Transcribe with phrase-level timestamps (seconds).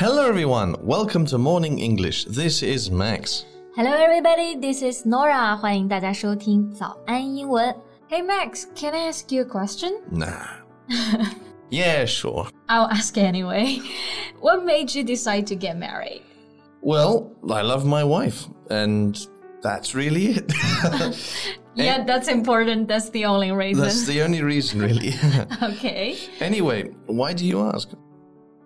[0.00, 0.76] Hello, everyone.
[0.80, 2.24] Welcome to Morning English.
[2.24, 3.44] This is Max.
[3.76, 4.56] Hello, everybody.
[4.56, 5.54] This is Norah.
[5.58, 7.76] 欢迎大家收听早安英文。
[8.08, 8.64] Hey, Max.
[8.74, 10.00] Can I ask you a question?
[10.10, 10.62] Nah.
[11.68, 12.48] yeah, sure.
[12.66, 13.82] I'll ask anyway.
[14.40, 16.22] What made you decide to get married?
[16.80, 19.18] Well, I love my wife, and
[19.60, 20.50] that's really it.
[21.74, 22.88] yeah, that's important.
[22.88, 23.84] That's the only reason.
[23.84, 25.12] That's the only reason, really.
[25.62, 26.16] okay.
[26.40, 27.90] Anyway, why do you ask?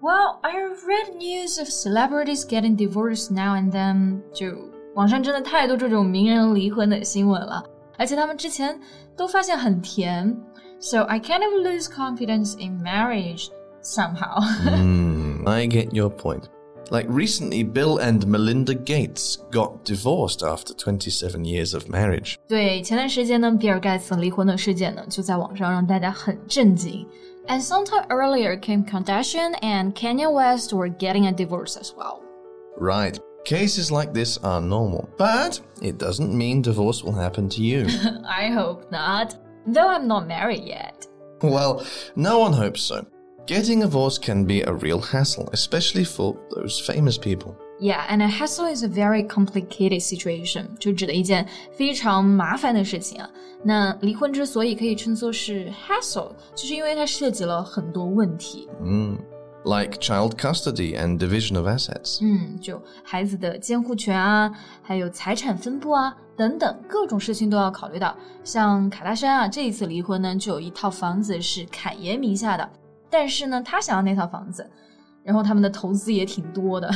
[0.00, 0.52] Well, I
[0.86, 4.20] read news of celebrities getting divorced now and then.
[4.32, 4.46] 就
[4.94, 7.64] 网上真的太多这种名人离婚的新闻了，
[7.98, 8.78] 而且他们之前
[9.16, 10.36] 都发现很甜。
[10.78, 13.48] So I kind of lose confidence in marriage
[13.82, 14.40] somehow.
[14.64, 16.42] mm, I get your point.
[16.90, 22.36] Like recently, Bill and Melinda Gates got divorced after 27 years of marriage.
[22.46, 27.04] 对，前段时间呢，比尔盖茨离婚的事件呢，就在网上让大家很震惊。
[27.47, 32.23] And sometime earlier, Kim Kardashian and Kanye West were getting a divorce as well.
[32.77, 33.19] Right.
[33.43, 37.87] Cases like this are normal, but it doesn't mean divorce will happen to you.
[38.25, 41.07] I hope not, though I'm not married yet.
[41.41, 43.05] Well, no one hopes so.
[43.47, 47.57] Getting a divorce can be a real hassle, especially for those famous people.
[47.81, 53.27] Yeah, and a hassle is a very complicated situation，就指的一件非常麻烦的事情啊。
[53.63, 58.69] 那离婚之所以可以称作是 hassle，就是因为它涉及了很多问题。
[58.85, 59.17] 嗯。
[59.63, 62.17] like child custody and division of assets.
[62.21, 68.15] 嗯，就孩子的监护权啊，还有财产分布啊，等等各种事情都要考虑到。
[68.43, 72.67] 像卡戴珊啊，这一次离婚呢，就有一套房子是侃爷名下的，
[73.07, 74.67] 但是呢，他想要那套房子，
[75.23, 76.91] 然后他们的投资也挺多的。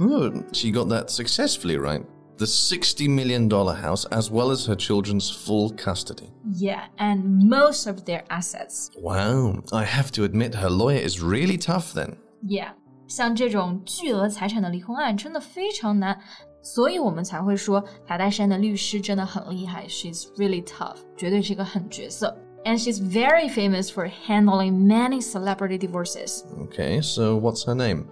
[0.00, 2.04] Oh, she got that successfully, right?
[2.36, 6.32] The $60 million house, as well as her children's full custody.
[6.52, 8.90] Yeah, and most of their assets.
[8.96, 12.16] Wow, I have to admit, her lawyer is really tough then.
[12.42, 12.72] Yeah,
[13.06, 16.18] 像这种巨额财产的离婚案真的非常难，
[16.60, 19.86] 所以我们才会说卡戴珊的律师真的很厉害。
[19.86, 22.36] She's really tough，绝对是一个狠角色。
[22.64, 26.44] and she's very famous for handling many celebrity divorces.
[26.64, 28.06] Okay, so what's her name?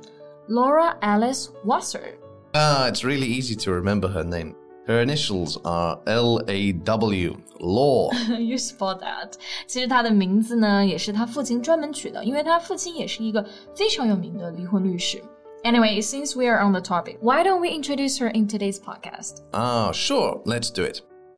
[0.48, 2.18] Laura Alice Wasser.
[2.54, 4.54] Ah, it's really easy to remember her name.
[4.86, 8.10] Her initials are L A W, Law.
[8.38, 9.34] you spot that.
[9.66, 15.22] 其实她的名字呢，也是她父亲专门取的，因为她父亲也是一个非常有名的离婚律师。
[15.62, 19.42] Anyway, since we are on the topic, why don't we introduce her in today's podcast?
[19.52, 21.00] Ah, sure, let's do it.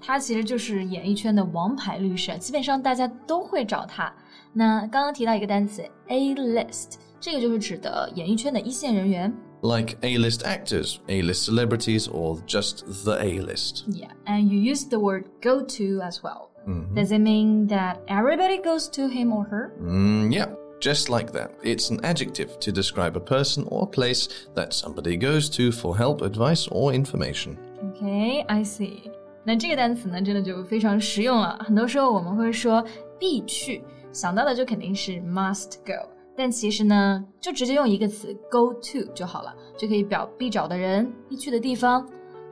[0.00, 4.12] 他其实就是演艺圈的王牌律师，基本上大家都会找他。
[4.52, 9.32] 那刚刚提到一个单词 A list，这个就是指的演艺圈的一线人员。
[9.62, 13.84] Like A-list actors, A-list celebrities, or just the A-list.
[13.88, 16.48] Yeah, and you use the word go to as well.
[16.66, 16.94] Mm -hmm.
[16.94, 19.72] Does it mean that everybody goes to him or her?
[19.78, 20.48] Mm, yeah,
[20.80, 21.50] just like that.
[21.62, 26.22] It's an adjective to describe a person or place that somebody goes to for help,
[26.22, 27.58] advice, or information.
[27.90, 29.10] Okay, I see.
[29.44, 31.58] 那这个单词呢，真的就非常实用了。
[31.66, 32.84] 很多时候我们会说
[33.18, 33.82] 必去，
[34.12, 42.06] 想到的就肯定是 must go，但其实呢，就直接用一个词 go to 就好了，就可以表必找的人、必去的地方。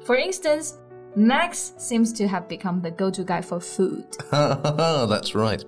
[0.04, 0.74] For instance,
[1.16, 4.04] Max seems to have become the go-to guy for food.
[4.30, 5.64] That's right.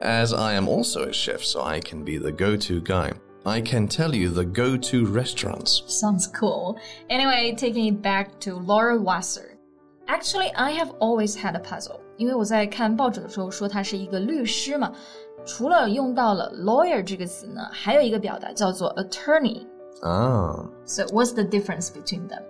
[0.00, 3.12] As I am also a chef, so I can be the go-to guy.
[3.44, 5.82] I can tell you the go-to restaurants.
[5.86, 6.78] Sounds cool.
[7.10, 9.47] Anyway, taking it back to Laura Wasser.
[10.08, 14.92] Actually, I have always had a puzzle，因为我在看报纸的时候说他是一个律师嘛，
[15.46, 20.68] 除了用到了 lawyer 这个词呢，还有一个表达叫做 attorney。Ah.
[20.84, 22.42] So what's the difference between them?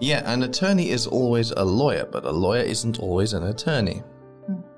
[0.00, 4.02] Yeah, an attorney is always a lawyer, but a lawyer isn't always an attorney.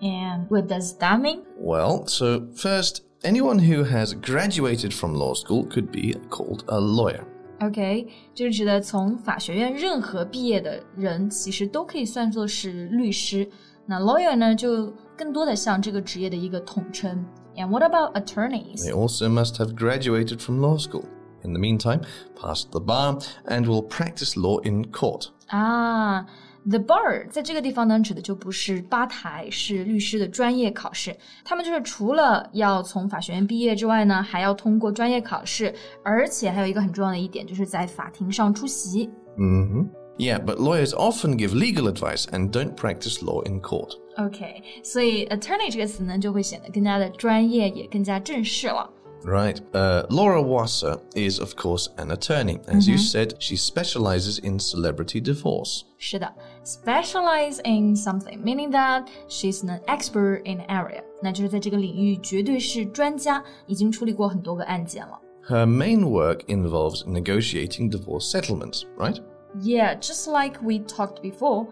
[0.03, 1.43] And what does that mean?
[1.59, 7.25] Well, so first, anyone who has graduated from law school could be called a lawyer.
[7.61, 13.47] OK，就是指的从法学院任何毕业的人，其实都可以算作是律师。
[13.85, 17.25] 那 lawyer 呢，就更多的像这个职业的一个统称。
[17.57, 18.87] And what about attorneys?
[18.87, 21.05] They also must have graduated from law school.
[21.43, 22.03] In the meantime,
[22.37, 25.29] passed the bar and will practice law in court.
[25.49, 26.25] 啊，
[26.69, 31.17] The bar 在这个地方呢，指的就不是吧台，是律师的专业考试。
[31.43, 35.75] 他们就是除了要从法学院毕业之外呢，还要通过专业考试，
[36.05, 39.09] 而且还有一个很重要的一点，就是在法庭上出席。
[39.37, 39.87] Mm hmm.
[40.19, 43.95] Yeah, but lawyers often give legal advice and don't practice law in court.
[44.19, 48.91] OK，所以 attorney 这个词呢，就会显得更加的专业，也更加正式了。
[49.23, 49.59] Right.
[49.73, 52.59] Uh, Laura Wasser is, of course, an attorney.
[52.65, 55.83] As you said, she specializes in celebrity divorce.
[55.99, 56.33] 是的
[56.65, 65.19] ，specialize in something meaning that she's an expert in an area，那就是在这个领域绝对是专家，已经处理过很多个案件了。
[65.49, 69.19] Her main work involves negotiating divorce settlements, right?
[69.61, 71.67] Yeah, just like we talked before,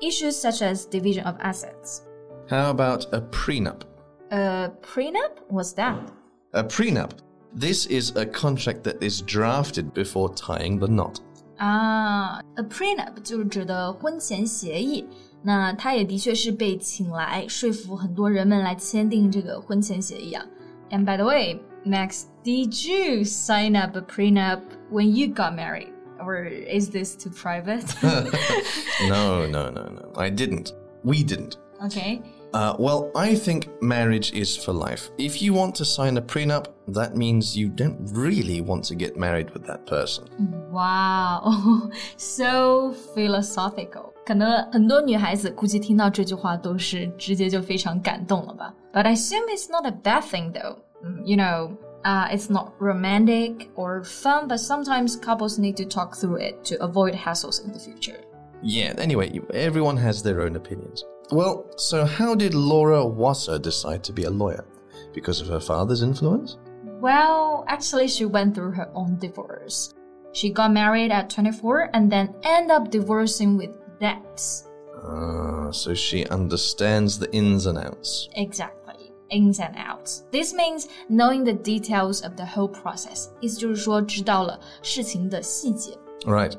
[0.00, 2.02] issues such as division of assets.
[2.48, 3.82] How about a prenup?
[4.30, 5.32] A prenup?
[5.48, 6.10] What's that?
[6.54, 7.10] A prenup.
[7.54, 11.20] This is a contract that is drafted before tying the knot.
[11.62, 15.06] 啊，a prenup 就是指的婚前协议。
[15.42, 20.44] 那它也的确是被请来说服很多人们来签订这个婚前协议啊。
[20.90, 25.92] And by the way, Max, did you sign up a prenup when you got married?
[26.18, 27.84] Or is this too private?
[29.08, 30.12] No, no, no, no.
[30.16, 30.72] I didn't.
[31.04, 31.56] We didn't.
[31.84, 32.20] okay.
[32.54, 35.10] Uh, well, I think marriage is for life.
[35.18, 39.18] If you want to sign a prenup, that means you don't really want to get
[39.18, 40.24] married with that person.
[40.72, 44.12] Wow, so philosophical.
[44.24, 48.72] 可能很多女孩子估计听到这句话都是直接就非常感动了吧。
[48.92, 50.76] But I assume it's not a bad thing though.
[51.04, 56.16] Mm, You know, uh, it's not romantic or fun, but sometimes couples need to talk
[56.16, 58.20] through it to avoid hassles in the future.
[58.62, 61.04] Yeah, anyway, you- everyone has their own opinions.
[61.32, 64.64] Well, so how did Laura Wasser decide to be a lawyer?
[65.12, 66.56] Because of her father's influence?
[67.00, 69.94] Well, actually, she went through her own divorce.
[70.32, 74.68] She got married at 24 and then ended up divorcing with debts.
[75.04, 78.28] Ah, so she understands the ins and outs.
[78.34, 79.12] Exactly.
[79.30, 80.24] Ins and outs.
[80.32, 83.28] This means knowing the details of the whole process.
[83.40, 85.96] 意思就是说知道了事情的细节。
[86.24, 86.56] Right.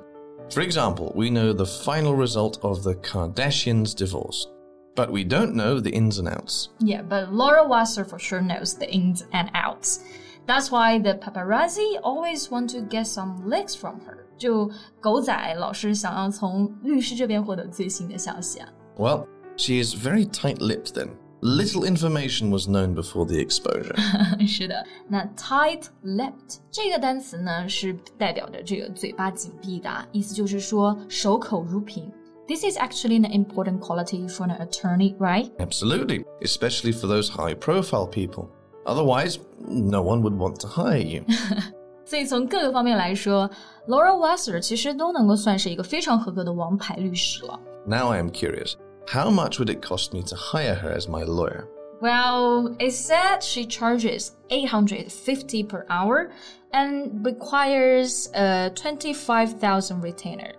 [0.49, 4.47] For example, we know the final result of the Kardashians' divorce,
[4.95, 6.69] but we don't know the ins and outs.
[6.79, 9.99] Yeah, but Laura Wasser for sure knows the ins and outs.
[10.45, 14.25] That's why the paparazzi always want to get some leaks from her.
[14.37, 18.69] 就狗仔老是想要从律师这边获得最新的消息啊。
[18.97, 19.27] Well,
[19.57, 21.09] she is very tight lipped then.
[21.41, 23.95] Little information was known before the exposure.
[24.45, 32.11] 是的，那 tight-lipped 这个单词呢，是代表着这个嘴巴紧闭的啊，意思就是说守口如瓶。
[32.47, 35.51] This is actually an important quality for an attorney, right?
[35.59, 38.49] Absolutely, especially for those high profile people.
[38.85, 41.23] Otherwise, no one would want to hire you.
[42.05, 43.47] 所以从各个方面来说，
[43.87, 47.59] Laura Wasser 其实都能够算是一个非常合格的王牌律师了。
[47.85, 48.73] now I am curious
[49.07, 51.67] how much would it cost me to hire her as my lawyer?
[52.01, 56.31] Well, it said she charges 850 per hour
[56.71, 60.53] and requires a 25,000 retainer.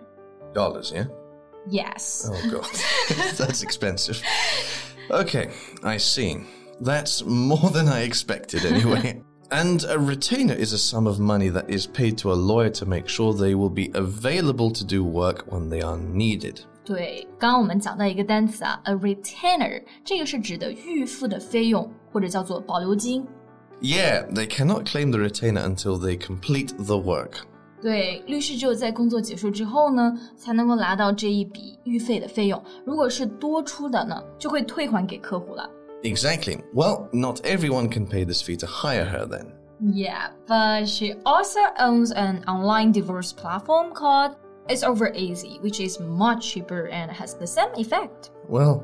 [0.52, 1.06] Dollars, yeah?
[1.68, 2.28] Yes.
[2.30, 2.66] Oh, God.
[3.36, 4.22] That's expensive.
[5.10, 5.50] Okay,
[5.82, 6.38] I see.
[6.80, 9.22] That's more than I expected, anyway.
[9.50, 12.86] And a retainer is a sum of money that is paid to a lawyer to
[12.86, 16.60] make sure they will be available to do work when they are needed.
[16.84, 23.26] 对，刚刚我们讲到一个单词啊，a retainer，这个是指的预付的费用，或者叫做保留金。
[23.80, 27.44] Yeah, they cannot claim the retainer until they complete the work.
[27.84, 32.62] 对，律师只有在工作结束之后呢，才能够拿到这一笔预费的费用。
[32.84, 35.68] 如果是多出的呢，就会退还给客户了。
[36.02, 36.58] Exactly.
[36.74, 39.46] Well, not everyone can pay this fee to hire her then.
[39.80, 44.32] Yeah, but she also owns an online divorce platform called
[44.68, 48.30] It's Over Easy, which is much cheaper and has the same effect.
[48.46, 48.82] Well,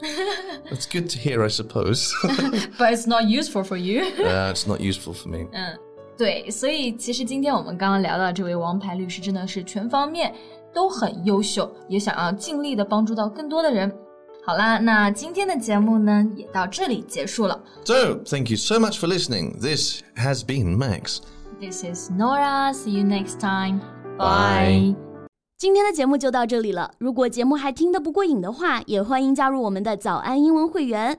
[0.69, 2.11] that's good to hear, I suppose.
[2.79, 4.01] But it's not useful for you.
[4.01, 5.47] uh, it's not useful for me.
[6.16, 10.34] 对，所以其实今天我们刚刚聊到这位王牌律师，真的是全方面
[10.72, 13.92] 都很优秀，也想要尽力的帮助到更多的人。
[14.44, 17.60] 好啦，那今天的节目呢也到这里结束了。
[17.84, 19.60] So, thank you so much for listening.
[19.60, 21.18] This has been Max.
[21.60, 22.72] This is Nora.
[22.72, 23.80] See you next time.
[24.16, 24.94] Bye.
[25.58, 26.92] 今天的节目就到这里了。
[26.98, 31.18] 如果节目还听得不过瘾的话，也欢迎加入我们的早安英文会员。